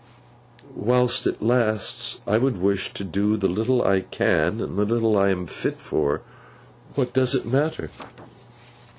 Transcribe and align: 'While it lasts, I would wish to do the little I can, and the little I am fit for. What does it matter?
'While 0.73 1.11
it 1.27 1.43
lasts, 1.43 2.21
I 2.25 2.39
would 2.39 2.59
wish 2.59 2.91
to 2.95 3.03
do 3.03 3.37
the 3.37 3.47
little 3.47 3.83
I 3.85 3.99
can, 4.01 4.59
and 4.59 4.75
the 4.75 4.83
little 4.83 5.15
I 5.15 5.29
am 5.29 5.45
fit 5.45 5.79
for. 5.79 6.21
What 6.95 7.13
does 7.13 7.35
it 7.35 7.45
matter? 7.45 7.91